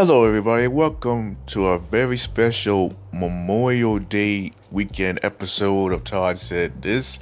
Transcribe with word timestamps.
Hello, 0.00 0.24
everybody. 0.24 0.68
Welcome 0.68 1.38
to 1.48 1.70
a 1.70 1.78
very 1.80 2.16
special 2.16 2.92
Memorial 3.10 3.98
Day 3.98 4.52
weekend 4.70 5.18
episode 5.24 5.92
of 5.92 6.04
Todd 6.04 6.38
Said 6.38 6.80
This. 6.80 7.18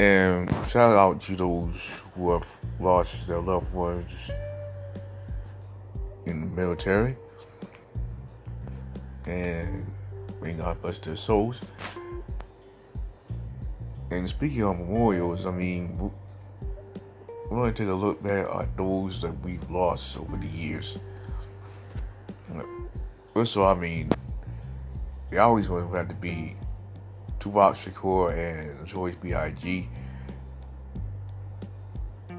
And 0.00 0.48
shout 0.66 0.96
out 0.96 1.20
to 1.20 1.36
those 1.36 2.04
who 2.14 2.32
have 2.32 2.46
lost 2.80 3.26
their 3.26 3.40
loved 3.40 3.70
ones 3.74 4.30
in 6.24 6.40
the 6.40 6.46
military. 6.46 7.18
And 9.26 9.86
may 10.40 10.54
God 10.54 10.80
bless 10.80 10.98
their 11.00 11.16
souls. 11.16 11.60
And 14.10 14.26
speaking 14.26 14.62
of 14.62 14.78
memorials, 14.78 15.44
I 15.44 15.50
mean, 15.50 15.98
we're 17.50 17.58
going 17.58 17.74
to 17.74 17.82
take 17.82 17.92
a 17.92 17.94
look 17.94 18.22
back 18.22 18.48
at 18.48 18.74
those 18.78 19.20
that 19.20 19.38
we've 19.44 19.70
lost 19.70 20.16
over 20.18 20.38
the 20.38 20.46
years. 20.46 20.98
First 23.36 23.54
of 23.56 23.60
all, 23.60 23.76
I 23.76 23.78
mean, 23.78 24.08
they 25.28 25.36
always 25.36 25.68
going 25.68 25.86
to 25.86 25.94
have 25.94 26.08
to 26.08 26.14
be 26.14 26.56
Tupac 27.38 27.74
Shakur 27.74 28.32
and 28.32 28.80
Notorious 28.80 29.14
B.I.G. 29.16 29.90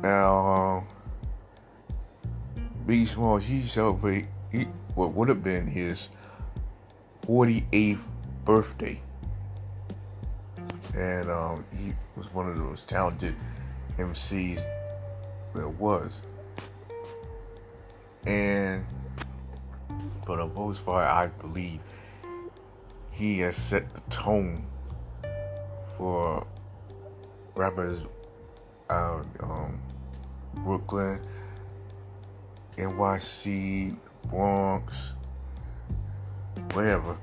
Now, 0.01 0.37
um, 0.37 0.87
Biggie 2.87 3.07
Small, 3.07 3.37
he 3.37 3.61
celebrated 3.61 4.27
what 4.95 5.13
would 5.13 5.29
have 5.29 5.43
been 5.43 5.67
his 5.67 6.09
48th 7.27 7.99
birthday. 8.43 8.99
And 10.95 11.29
um, 11.29 11.63
he 11.77 11.93
was 12.15 12.33
one 12.33 12.49
of 12.49 12.57
those 12.57 12.85
talented 12.85 13.35
MCs 13.99 14.65
there 15.53 15.69
was. 15.69 16.21
And 18.25 18.83
for 20.27 20.35
the 20.35 20.45
most 20.45 20.85
part, 20.85 21.07
I 21.07 21.27
believe 21.27 21.79
he 23.11 23.39
has 23.39 23.55
set 23.55 23.93
the 23.93 24.01
tone 24.13 24.67
for 25.97 26.45
rappers 27.55 28.01
out 28.89 29.25
um, 29.39 29.79
Brooklyn, 30.53 31.21
NYC, 32.77 33.95
Bronx, 34.29 35.13
wherever. 36.73 37.17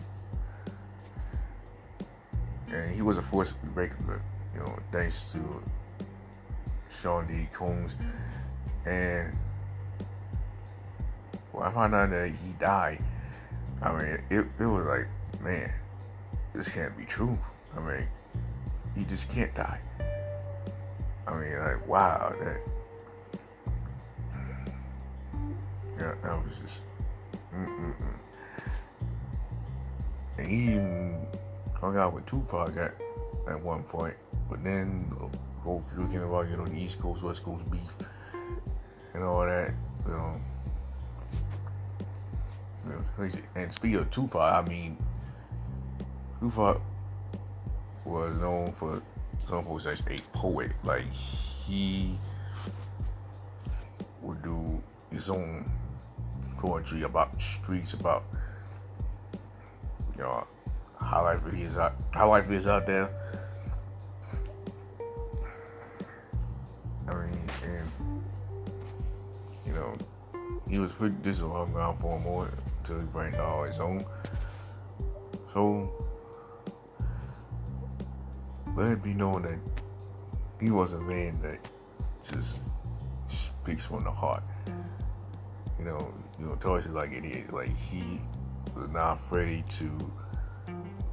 And 2.72 2.94
he 2.94 3.02
was 3.02 3.18
a 3.18 3.22
force 3.22 3.50
to 3.50 3.54
be 3.56 3.68
reckoned 3.74 4.08
with, 4.08 4.22
you 4.54 4.60
know, 4.60 4.78
thanks 4.90 5.30
to 5.34 5.62
Sean 6.88 7.26
D. 7.26 7.50
Combs. 7.52 7.96
And 8.86 9.36
when 11.54 11.64
I 11.64 11.70
found 11.70 11.94
out 11.94 12.10
that 12.10 12.28
he 12.28 12.52
died, 12.58 13.02
I 13.80 13.92
mean, 13.92 14.22
it, 14.28 14.46
it 14.58 14.66
was 14.66 14.86
like, 14.86 15.06
man, 15.40 15.72
this 16.52 16.68
can't 16.68 16.96
be 16.96 17.04
true. 17.04 17.38
I 17.76 17.80
mean, 17.80 18.08
he 18.96 19.04
just 19.04 19.28
can't 19.28 19.54
die. 19.54 19.80
I 21.26 21.34
mean, 21.34 21.58
like, 21.58 21.86
wow, 21.86 22.34
that, 22.40 22.60
yeah, 25.96 26.14
that 26.22 26.44
was 26.44 26.58
just, 26.60 26.80
mm-mm-mm. 27.54 27.94
And 30.38 30.48
he 30.48 30.56
even 30.72 31.26
hung 31.74 31.96
out 31.96 32.12
with 32.14 32.26
Tupac 32.26 32.76
at, 32.76 32.94
at 33.48 33.62
one 33.62 33.84
point, 33.84 34.16
but 34.50 34.62
then 34.64 35.10
whole 35.62 35.82
few 35.94 36.06
came 36.08 36.22
about, 36.22 36.48
you 36.50 36.56
know, 36.56 36.66
the 36.66 36.76
East 36.76 37.00
Coast, 37.00 37.22
West 37.22 37.42
Coast 37.44 37.70
beef 37.70 37.80
and 39.14 39.22
all 39.22 39.46
that, 39.46 39.72
you 40.04 40.12
know. 40.12 40.40
And 43.54 43.72
speaking 43.72 43.98
of 43.98 44.10
Tupac, 44.10 44.40
I 44.40 44.68
mean, 44.68 44.96
Tupac 46.40 46.80
was 48.04 48.34
known 48.36 48.72
for 48.72 49.02
some 49.48 49.64
folks 49.64 49.86
as 49.86 50.00
a 50.10 50.20
poet. 50.32 50.72
Like 50.82 51.10
he 51.10 52.18
would 54.22 54.42
do 54.42 54.82
his 55.10 55.30
own 55.30 55.70
poetry 56.58 57.02
about 57.02 57.40
streets, 57.40 57.92
about 57.94 58.24
you 60.16 60.22
know 60.22 60.46
how 61.00 61.22
life 61.22 61.40
is 61.54 61.76
out, 61.76 61.94
how 62.12 62.30
life 62.30 62.50
is 62.50 62.66
out 62.66 62.86
there. 62.86 63.10
I 67.06 67.14
mean, 67.14 67.38
and 67.64 67.90
you 69.66 69.72
know, 69.72 69.94
he 70.68 70.78
was 70.78 70.92
pretty 70.92 71.16
disappointed 71.22 71.76
around 71.76 71.98
for 71.98 72.16
a 72.16 72.73
until 72.84 73.00
he 73.00 73.06
brought 73.06 73.34
all 73.40 73.64
his 73.64 73.80
own. 73.80 74.04
So 75.46 75.90
let 78.76 78.92
it 78.92 79.02
be 79.02 79.14
known 79.14 79.42
that 79.42 79.58
he 80.60 80.70
was 80.70 80.92
a 80.92 81.00
man 81.00 81.40
that 81.42 81.58
just 82.22 82.58
speaks 83.26 83.86
from 83.86 84.04
the 84.04 84.10
heart. 84.10 84.42
Mm. 84.66 84.84
You 85.78 85.84
know, 85.86 86.14
you 86.38 86.46
know, 86.46 86.54
told 86.56 86.84
you 86.84 86.90
like 86.90 87.12
it 87.12 87.24
is. 87.24 87.50
Like 87.50 87.74
he 87.76 88.20
was 88.74 88.88
not 88.88 89.18
afraid 89.18 89.68
to 89.70 89.90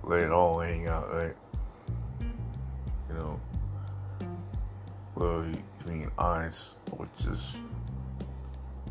let 0.03 0.23
it 0.23 0.31
all 0.31 0.59
hang 0.59 0.87
out. 0.87 1.13
Like, 1.13 1.35
you 2.19 3.15
know, 3.15 3.39
well, 5.15 5.45
being 5.85 6.11
honest 6.17 6.77
or 6.91 7.07
just, 7.17 7.57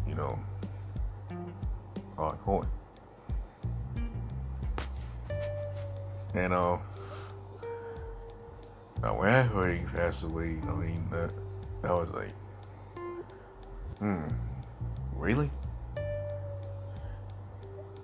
you 0.06 0.14
know, 0.14 0.38
on 2.20 2.36
point. 2.38 2.69
And 6.34 6.53
uh, 6.53 6.78
now 9.03 9.19
when 9.19 9.28
I 9.31 9.42
heard 9.42 9.78
he 9.78 9.84
passed 9.84 10.22
away, 10.22 10.59
I 10.62 10.72
mean 10.72 11.09
that 11.10 11.30
that 11.82 11.92
was 11.92 12.10
like, 12.10 12.32
hmm, 13.98 14.22
really? 15.16 15.50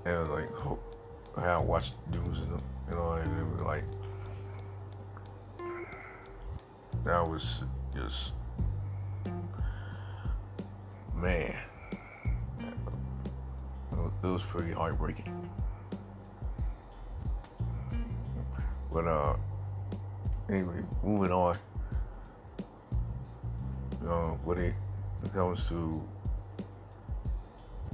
And 0.05 0.15
I 0.15 0.19
was 0.21 0.28
like, 0.31 0.50
oh, 0.65 0.78
I 1.37 1.59
watched 1.59 1.94
the 2.10 2.19
news 2.19 2.38
and 2.38 2.62
you 2.88 2.94
know, 2.94 3.12
and 3.12 3.38
it 3.38 3.53
was 3.53 3.60
like 3.60 3.84
that 7.05 7.28
was 7.28 7.62
just 7.94 8.32
man 11.15 11.55
it 14.26 14.32
was 14.32 14.42
pretty 14.42 14.72
heartbreaking. 14.72 15.50
But 18.92 19.06
uh, 19.06 19.37
anyway, 20.48 20.82
moving 21.03 21.32
on. 21.32 21.59
Uh, 24.06 24.31
when 24.44 24.59
it 24.59 24.75
comes 25.34 25.66
to 25.69 26.03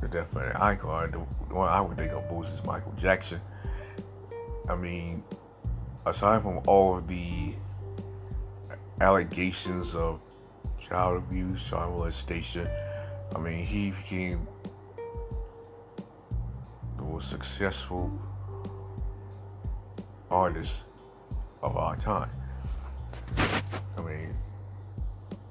the 0.00 0.09
death 0.09 0.34
of 0.37 0.43
an 0.43 0.56
icon, 0.56 1.10
the, 1.10 1.19
one 1.54 1.69
I 1.69 1.81
would 1.81 1.97
think 1.97 2.12
of 2.12 2.31
most 2.31 2.53
is 2.53 2.64
Michael 2.64 2.93
Jackson. 2.97 3.41
I 4.69 4.75
mean, 4.75 5.25
aside 6.06 6.43
from 6.43 6.60
all 6.66 6.99
of 6.99 7.09
the 7.09 7.54
allegations 9.00 9.94
of 9.94 10.20
child 10.81 11.16
abuse, 11.16 11.64
child 11.64 11.93
molestation, 11.93 12.69
I 13.34 13.38
mean, 13.38 13.64
he 13.64 13.91
became 13.91 14.47
successful 17.22 18.10
artist 20.31 20.72
of 21.62 21.77
our 21.77 21.97
time. 21.97 22.31
I 23.96 24.00
mean, 24.00 24.35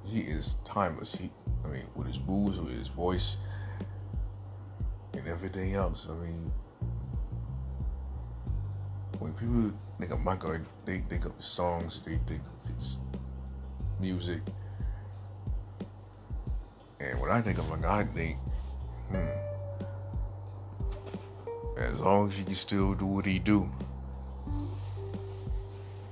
he 0.03 0.19
is 0.19 0.57
timeless. 0.65 1.15
He, 1.15 1.31
I 1.63 1.67
mean, 1.67 1.85
with 1.95 2.07
his 2.07 2.19
moves, 2.19 2.57
with 2.59 2.77
his 2.77 2.89
voice, 2.89 3.37
and 5.13 5.27
everything 5.27 5.75
else. 5.75 6.07
I 6.09 6.13
mean, 6.13 6.51
when 9.19 9.33
people 9.33 9.71
think 9.99 10.11
of 10.11 10.19
Michael, 10.19 10.57
they 10.85 10.99
think 11.09 11.25
of 11.25 11.35
his 11.35 11.45
songs, 11.45 12.01
they 12.01 12.19
think 12.27 12.41
of 12.41 12.75
his 12.75 12.97
music. 13.99 14.41
And 16.99 17.19
when 17.19 17.31
I 17.31 17.41
think 17.41 17.57
of 17.57 17.67
him, 17.67 17.83
I 17.85 18.03
think, 18.03 18.37
hmm, 19.09 19.50
as 21.81 21.99
long 21.99 22.29
as 22.29 22.35
he 22.35 22.43
can 22.43 22.55
still 22.55 22.93
do 22.93 23.05
what 23.05 23.25
he 23.25 23.39
do, 23.39 23.69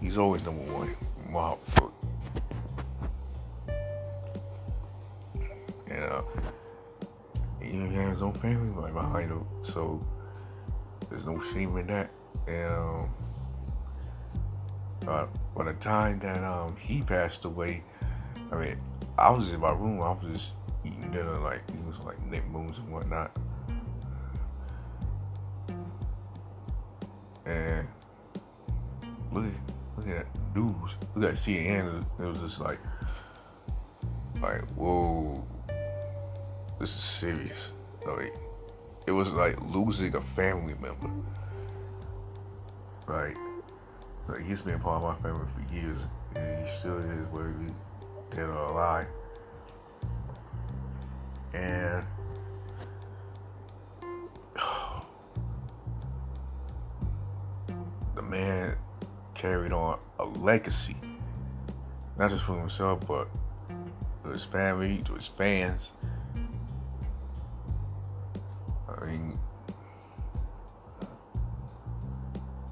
he's 0.01 0.17
always 0.17 0.43
number 0.43 0.63
one. 0.73 0.95
Wow. 1.31 1.59
And 5.89 6.03
uh, 6.03 6.21
he 7.61 7.77
has 7.95 8.13
his 8.13 8.23
own 8.23 8.33
family 8.33 8.69
right 8.69 8.93
behind 8.93 9.31
him, 9.31 9.45
so 9.63 10.03
there's 11.09 11.25
no 11.25 11.39
shame 11.51 11.77
in 11.77 11.87
that. 11.87 12.09
And 12.47 12.73
um, 12.73 13.09
uh, 15.07 15.25
by 15.55 15.65
the 15.65 15.73
time 15.73 16.19
that 16.19 16.43
um 16.43 16.75
he 16.77 17.01
passed 17.01 17.45
away, 17.45 17.83
I 18.51 18.55
mean, 18.55 18.77
I 19.17 19.29
was 19.29 19.51
in 19.51 19.59
my 19.59 19.71
room. 19.71 20.01
I 20.01 20.11
was 20.11 20.25
just 20.31 20.51
eating 20.85 21.11
dinner, 21.11 21.37
like 21.39 21.69
he 21.71 21.77
was 21.87 21.99
like 22.05 22.23
Nick 22.25 22.47
Moons 22.49 22.77
and 22.79 22.91
whatnot. 22.91 23.35
And 27.49 27.87
look 29.31 29.45
at 29.45 29.97
look 29.97 30.07
at 30.07 30.27
news. 30.55 30.91
Look 31.15 31.29
at 31.29 31.35
CNN. 31.35 32.05
It 32.19 32.23
was 32.23 32.41
just 32.41 32.61
like 32.61 32.79
like 34.41 34.63
whoa, 34.75 35.43
this 36.79 36.89
is 36.89 37.01
serious. 37.01 37.59
Like 38.05 38.35
it 39.07 39.11
was 39.11 39.29
like 39.31 39.59
losing 39.61 40.15
a 40.15 40.21
family 40.21 40.75
member. 40.75 41.09
Like 43.07 43.35
like 44.27 44.45
he's 44.45 44.61
been 44.61 44.79
part 44.79 45.01
of 45.01 45.17
my 45.17 45.29
family 45.29 45.47
for 45.55 45.73
years, 45.73 45.99
and 46.35 46.67
he 46.67 46.71
still 46.71 46.99
is, 46.99 47.31
whether 47.31 47.53
he's 47.59 47.71
dead 48.29 48.47
or 48.47 48.71
alive. 48.71 49.07
And 51.53 52.05
carried 59.39 59.71
on 59.71 59.97
a 60.19 60.25
legacy, 60.25 60.97
not 62.17 62.29
just 62.29 62.43
for 62.43 62.59
himself, 62.59 62.99
but 63.07 63.29
to 64.23 64.29
his 64.31 64.43
family, 64.43 65.01
to 65.05 65.13
his 65.13 65.27
fans. 65.27 65.91
I 68.89 69.05
mean, 69.05 69.39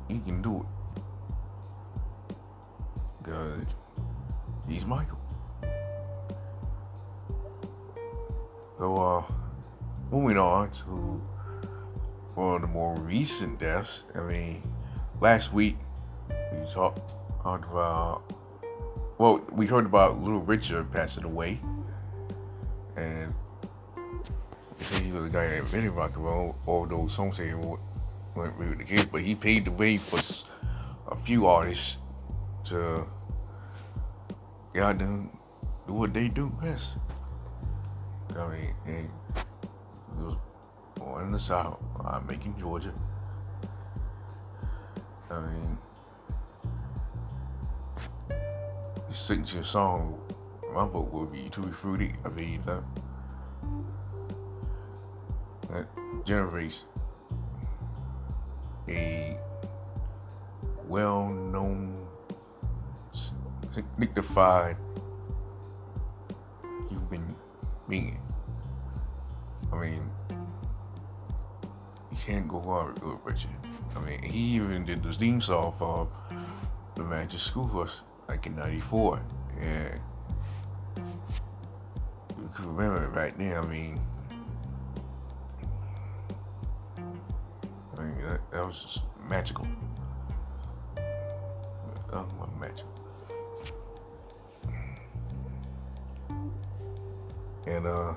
he 0.10 0.20
can 0.20 0.42
do 0.42 0.58
it. 0.60 1.02
Because 3.24 3.66
he's 4.68 4.86
Michael. 4.86 5.20
So, 8.78 8.96
uh, 8.96 9.24
moving 10.12 10.38
on 10.38 10.70
to 10.72 11.22
one 12.36 12.56
of 12.56 12.62
the 12.62 12.68
more 12.68 12.94
recent 12.96 13.58
deaths. 13.58 14.02
I 14.14 14.20
mean, 14.20 14.62
last 15.22 15.54
week 15.54 15.78
we 15.80 15.87
talked, 16.72 17.14
about, 17.42 18.22
well, 19.18 19.44
we 19.52 19.66
heard 19.66 19.86
about 19.86 20.22
Little 20.22 20.42
Richard 20.42 20.92
passing 20.92 21.24
away. 21.24 21.60
And 22.96 23.34
they 24.78 24.86
say 24.86 25.04
he 25.04 25.12
was 25.12 25.26
a 25.26 25.30
guy 25.30 25.48
that 25.48 25.58
invented 25.60 25.92
rock 25.92 26.16
and 26.16 26.26
roll, 26.26 26.56
although 26.68 27.08
some 27.08 27.32
say 27.32 27.50
it 27.50 27.58
wasn't 28.36 28.58
really 28.58 28.76
the 28.76 28.84
case, 28.84 29.06
but 29.06 29.22
he 29.22 29.36
paved 29.36 29.68
the 29.68 29.72
way 29.72 29.98
for 29.98 30.20
a 31.08 31.16
few 31.16 31.48
artists 31.48 31.98
to 32.66 33.08
get 34.74 34.84
out 34.84 34.98
do 35.00 35.94
what 35.94 36.14
they 36.14 36.28
do 36.28 36.52
best. 36.62 36.96
I 38.36 38.48
mean, 38.50 38.76
and 38.86 39.10
he 40.16 40.24
was 40.24 40.36
born 40.96 41.26
in 41.26 41.32
the 41.32 41.40
South, 41.40 41.80
uh, 42.04 42.20
Macon, 42.28 42.54
Georgia. 42.60 42.94
I 45.32 45.40
mean, 45.40 45.78
his 49.18 49.26
signature 49.26 49.64
song, 49.64 50.20
my 50.74 50.86
vote 50.86 51.12
would 51.12 51.32
be 51.32 51.50
Tutti 51.50 51.72
Frutti. 51.72 52.14
I 52.24 52.30
mean, 52.30 52.62
that, 52.66 52.84
that 55.70 55.88
generates 56.26 56.82
a 58.88 59.38
well-known, 60.88 62.06
dignified 64.00 64.78
human 66.90 67.36
being. 67.90 68.22
I 69.72 69.76
mean, 69.78 70.10
you 72.12 72.18
can't 72.26 72.48
go 72.48 72.60
wrong 72.60 72.94
with 72.94 73.20
Richard. 73.24 73.50
I 73.96 74.00
mean, 74.00 74.22
he 74.22 74.56
even 74.56 74.86
did 74.86 75.04
the 75.04 75.12
theme 75.12 75.42
song 75.42 75.74
for 75.78 76.08
the 76.96 77.04
Magic 77.04 77.40
School 77.40 77.66
Bus, 77.66 78.02
like 78.28 78.46
in 78.46 78.56
'94, 78.56 79.22
and 79.60 80.00
you 80.98 82.50
can 82.56 82.76
remember 82.76 83.04
it 83.06 83.10
right 83.10 83.38
there. 83.38 83.62
I 83.62 83.66
mean, 83.66 84.00
I 87.98 88.02
mean 88.02 88.22
that, 88.24 88.42
that 88.52 88.66
was 88.66 88.84
just 88.84 89.02
magical. 89.30 89.68
Was 92.12 92.50
magical. 92.60 92.90
And 97.68 97.86
uh, 97.86 98.14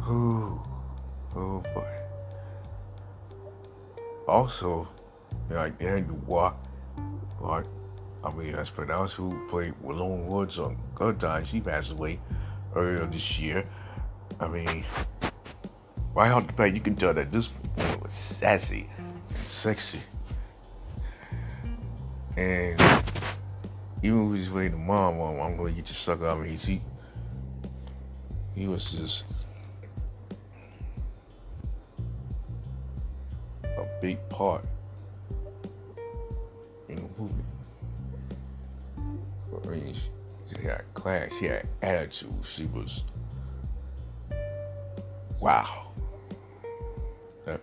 oh, 0.00 0.62
oh 1.36 1.62
boy. 1.74 1.94
Also, 4.26 4.88
you 5.48 5.54
know, 5.54 5.60
like 5.60 5.78
Daniel 5.78 6.16
Walk, 6.26 6.60
Clark, 7.38 7.66
I 8.24 8.32
mean 8.32 8.52
that's 8.52 8.70
pronounced 8.70 9.14
who 9.14 9.46
played 9.48 9.74
Willona 9.84 10.24
Woods 10.24 10.58
on 10.58 10.76
Good 10.94 11.20
Times. 11.20 11.48
She 11.48 11.60
passed 11.60 11.92
away 11.92 12.20
earlier 12.74 13.06
this 13.06 13.38
year. 13.38 13.64
I 14.40 14.48
mean, 14.48 14.84
right 16.14 16.30
out 16.30 16.46
the 16.46 16.52
bat, 16.52 16.74
you 16.74 16.80
can 16.80 16.96
tell 16.96 17.14
that 17.14 17.30
this 17.30 17.50
woman 17.76 18.00
was 18.00 18.12
sassy 18.12 18.90
and 18.98 19.48
sexy. 19.48 20.00
And 22.36 22.80
even 24.02 24.28
with 24.30 24.38
his 24.38 24.50
way 24.50 24.68
to 24.68 24.76
mom, 24.76 25.20
I'm 25.20 25.56
gonna 25.56 25.70
get 25.70 25.88
you 25.88 25.94
sucker 25.94 26.26
out 26.26 26.38
of 26.38 26.44
me. 26.44 26.56
He, 26.56 26.80
he 28.54 28.68
was 28.68 28.92
just 28.92 29.24
a 33.64 33.86
big 34.00 34.18
part 34.28 34.64
Mean, 39.68 39.92
she, 39.92 40.62
had 40.62 40.82
class, 40.94 41.36
she 41.38 41.44
had 41.44 41.68
attitude, 41.82 42.32
she 42.42 42.64
was 42.66 43.04
wow. 45.40 45.92
That, 47.44 47.62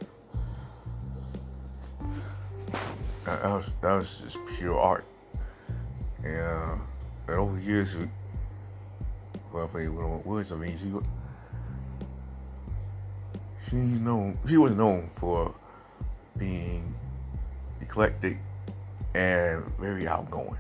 that, 3.25 3.44
was 3.44 3.72
that 3.81 3.94
was 3.96 4.19
just 4.19 4.38
pure 4.56 4.78
art. 4.78 5.06
And 6.24 6.38
uh, 6.38 6.75
and 7.28 7.39
over 7.39 7.56
the 7.58 7.63
years, 7.63 7.96
we, 7.96 8.08
well, 9.51 9.63
I 9.63 9.68
played 9.68 9.89
with 9.89 10.25
Woods. 10.27 10.51
I 10.51 10.58
mean, 10.58 10.77
she 10.77 10.94
she's 13.63 14.00
known. 14.00 14.38
She 14.48 14.58
was 14.58 14.74
known 14.74 15.10
for 15.15 15.56
being 16.38 16.94
eclectic 17.82 18.38
and 19.15 19.65
very 19.80 20.08
outgoing. 20.08 20.60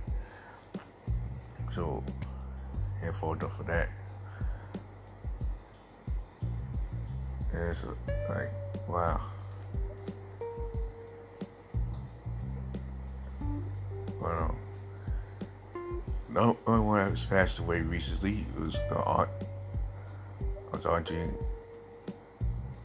So, 1.75 2.01
and 3.03 3.13
for 3.57 3.63
that. 3.63 3.89
And 7.51 7.69
it's 7.69 7.83
like, 8.29 8.49
wow. 8.87 9.19
Um, 14.23 14.55
no 16.29 16.57
only 16.65 16.87
one 16.87 16.99
that 16.99 17.11
was 17.11 17.25
passed 17.25 17.59
away 17.59 17.81
recently 17.81 18.45
was 18.57 18.75
the 18.89 18.95
aunt. 18.95 19.29
Was 20.71 20.85
Andre 20.85 21.27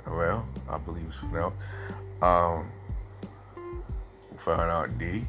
Harrell, 0.05 0.43
I 0.69 0.79
believe 0.79 1.07
it's 1.07 1.23
now. 1.33 1.53
Um, 2.27 2.69
found 4.37 4.69
out 4.69 4.99
Diddy. 4.99 5.29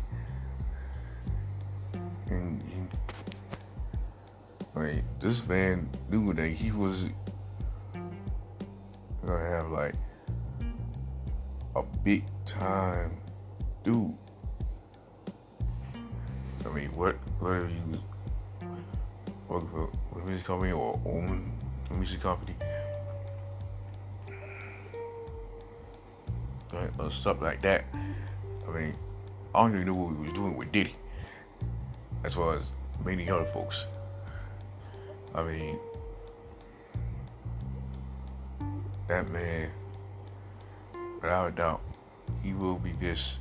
This 5.21 5.47
man 5.47 5.87
knew 6.09 6.33
that 6.33 6.47
he 6.47 6.71
was 6.71 7.09
gonna 9.23 9.47
have 9.49 9.69
like 9.69 9.93
a 11.75 11.83
big 12.03 12.23
time 12.43 13.15
dude. 13.83 14.17
I 16.65 16.69
mean, 16.69 16.89
what 16.95 17.17
whether 17.39 17.67
he 17.67 17.77
was 17.87 17.99
working 19.47 19.69
for 19.69 20.19
a 20.19 20.25
music 20.25 20.47
company 20.47 20.71
or 20.71 20.99
own 21.05 21.51
a 21.91 21.93
music 21.93 22.21
company, 22.21 22.55
right, 26.73 26.89
or 26.99 27.11
stuff 27.11 27.41
like 27.41 27.61
that. 27.61 27.85
I 28.67 28.71
mean, 28.71 28.95
I 29.53 29.61
don't 29.61 29.75
even 29.75 29.85
know 29.87 29.93
what 29.93 30.15
he 30.15 30.23
was 30.23 30.33
doing 30.33 30.57
with 30.57 30.71
Diddy, 30.71 30.95
as 32.23 32.35
well 32.35 32.51
as 32.51 32.71
many 33.05 33.29
other 33.29 33.45
folks. 33.45 33.85
I 35.33 35.43
mean, 35.43 35.79
that 39.07 39.29
man, 39.29 39.69
without 41.21 41.47
a 41.47 41.51
doubt, 41.51 41.81
he 42.43 42.53
will 42.53 42.75
be 42.75 42.91
this, 42.93 43.37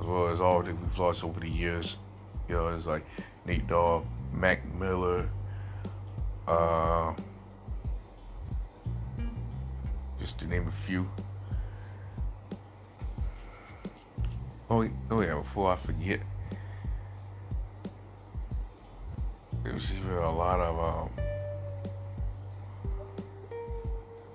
as 0.00 0.04
well 0.04 0.28
as 0.28 0.40
all 0.40 0.62
that 0.62 0.80
we've 0.80 0.98
lost 0.98 1.22
over 1.22 1.38
the 1.38 1.48
years. 1.48 1.96
You 2.48 2.56
know, 2.56 2.68
it's 2.68 2.86
like 2.86 3.04
Nate 3.46 3.66
Dogg, 3.68 4.04
Mac 4.32 4.64
Miller, 4.74 5.28
uh, 6.48 7.14
just 10.18 10.38
to 10.40 10.46
name 10.46 10.66
a 10.66 10.72
few. 10.72 11.08
Oh, 14.68 14.88
oh 15.10 15.20
yeah, 15.20 15.34
before 15.34 15.72
I 15.72 15.76
forget, 15.76 16.20
there's 19.72 19.90
even 19.92 20.12
a 20.12 20.36
lot 20.36 20.60
of 20.60 20.78
um, 20.78 21.10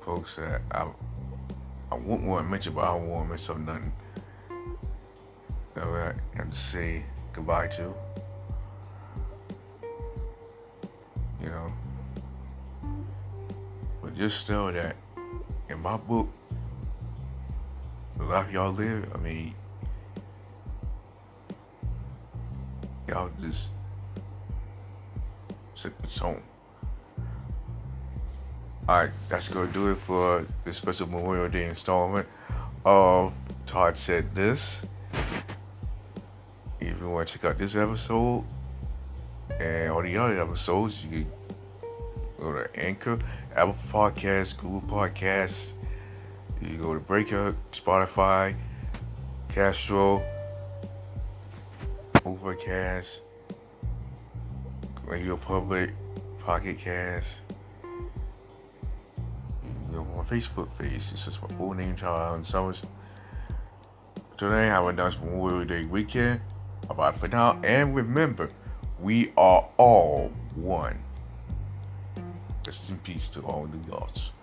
folks 0.02 0.36
that 0.36 0.62
I 0.72 0.88
I 1.92 1.96
wouldn't 1.96 2.28
want 2.28 2.46
to 2.46 2.50
mention, 2.50 2.74
but 2.74 2.86
I 2.86 2.98
don't 2.98 3.08
want 3.08 3.28
to 3.28 3.34
miss 3.34 3.50
up 3.50 3.60
nothing 3.60 3.94
that 5.76 5.84
I 5.84 6.38
have 6.38 6.50
to 6.50 6.58
say 6.58 7.04
goodbye 7.34 7.68
to. 7.68 7.94
You 11.40 11.50
know, 11.50 11.74
but 14.02 14.16
just 14.18 14.50
know 14.50 14.72
that 14.72 14.96
in 15.70 15.80
my 15.80 15.98
book, 15.98 16.30
the 18.18 18.24
life 18.24 18.52
y'all 18.52 18.74
live, 18.74 19.08
I 19.14 19.18
mean, 19.20 19.54
y'all 23.08 23.30
just 23.40 23.70
the 25.84 25.90
tone. 26.08 26.42
Alright, 28.90 29.12
that's 29.30 29.50
gonna 29.50 29.72
do 29.72 29.92
it 29.92 29.98
for 30.06 30.46
this 30.64 30.78
special 30.78 31.08
Memorial 31.08 31.50
Day 31.50 31.66
installment 31.66 32.28
of 32.86 33.34
Todd 33.66 33.98
Said 33.98 34.34
This. 34.34 34.82
If 36.80 37.00
you 37.00 37.10
want 37.10 37.28
to 37.28 37.34
check 37.34 37.46
out 37.46 37.58
this 37.58 37.76
episode 37.76 38.46
and 39.60 39.92
all 39.92 40.02
the 40.02 40.18
other 40.18 40.42
episodes, 40.42 41.04
you 41.04 41.10
can 41.10 41.32
go 42.40 42.54
to 42.54 42.80
Anchor, 42.80 43.20
Apple 43.56 43.76
Podcasts, 43.92 44.56
Google 44.56 44.82
Podcasts. 44.82 45.74
You 46.62 46.78
go 46.78 46.94
to 46.94 47.00
Breaker, 47.00 47.56
Spotify, 47.72 48.56
Castro, 49.50 50.24
Overcast, 52.26 53.22
Radio 55.08 55.38
Public, 55.38 55.94
Pocket 56.40 56.78
Cast 56.80 57.40
mm-hmm. 59.90 60.18
my 60.18 60.24
Facebook 60.24 60.68
page. 60.78 61.02
It's 61.14 61.24
just 61.24 61.42
my 61.42 61.48
full 61.56 61.74
name, 61.74 61.96
Charles 61.96 62.48
Summers. 62.48 62.82
Today, 64.36 64.64
i 64.64 64.66
have 64.66 64.86
a 64.86 64.92
nice 64.94 65.18
Memorial 65.18 65.64
Day 65.64 65.86
weekend. 65.86 66.42
Bye 66.96 67.14
for 67.14 67.30
now. 67.30 67.58
And 67.64 67.96
remember, 67.96 68.50
we 69.00 69.32
are 69.38 69.70
all 69.78 70.34
one. 70.56 71.00
Rest 72.66 72.90
in 72.90 72.98
peace 72.98 73.30
to 73.30 73.42
all 73.42 73.66
the 73.66 73.78
gods. 73.90 74.34